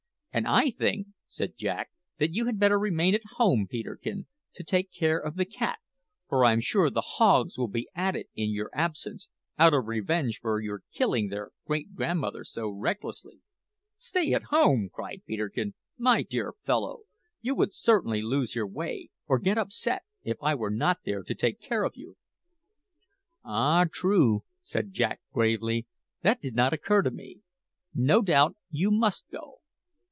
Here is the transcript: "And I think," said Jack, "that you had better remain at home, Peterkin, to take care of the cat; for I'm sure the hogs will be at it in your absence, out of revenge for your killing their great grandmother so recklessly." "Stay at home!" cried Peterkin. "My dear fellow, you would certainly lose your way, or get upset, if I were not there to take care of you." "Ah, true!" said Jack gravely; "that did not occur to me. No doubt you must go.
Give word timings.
"And 0.33 0.47
I 0.47 0.69
think," 0.69 1.07
said 1.27 1.57
Jack, 1.57 1.89
"that 2.17 2.33
you 2.33 2.45
had 2.45 2.57
better 2.57 2.79
remain 2.79 3.13
at 3.13 3.25
home, 3.35 3.67
Peterkin, 3.69 4.27
to 4.53 4.63
take 4.63 4.89
care 4.89 5.17
of 5.19 5.35
the 5.35 5.43
cat; 5.43 5.79
for 6.29 6.45
I'm 6.45 6.61
sure 6.61 6.89
the 6.89 7.01
hogs 7.01 7.57
will 7.57 7.67
be 7.67 7.89
at 7.95 8.15
it 8.15 8.29
in 8.33 8.49
your 8.49 8.69
absence, 8.73 9.27
out 9.59 9.73
of 9.73 9.87
revenge 9.87 10.39
for 10.39 10.61
your 10.61 10.83
killing 10.93 11.27
their 11.27 11.51
great 11.65 11.93
grandmother 11.93 12.45
so 12.45 12.69
recklessly." 12.69 13.41
"Stay 13.97 14.31
at 14.31 14.43
home!" 14.43 14.87
cried 14.89 15.21
Peterkin. 15.27 15.73
"My 15.97 16.21
dear 16.21 16.53
fellow, 16.63 16.99
you 17.41 17.53
would 17.55 17.73
certainly 17.73 18.21
lose 18.21 18.55
your 18.55 18.67
way, 18.67 19.09
or 19.27 19.37
get 19.37 19.57
upset, 19.57 20.03
if 20.23 20.37
I 20.41 20.55
were 20.55 20.71
not 20.71 20.99
there 21.03 21.23
to 21.23 21.35
take 21.35 21.59
care 21.59 21.83
of 21.83 21.97
you." 21.97 22.15
"Ah, 23.43 23.83
true!" 23.91 24.45
said 24.63 24.93
Jack 24.93 25.19
gravely; 25.33 25.87
"that 26.21 26.39
did 26.41 26.55
not 26.55 26.71
occur 26.71 27.01
to 27.01 27.11
me. 27.11 27.41
No 27.93 28.21
doubt 28.21 28.55
you 28.69 28.91
must 28.91 29.29
go. 29.29 29.57